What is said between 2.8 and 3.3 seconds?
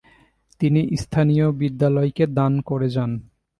যান।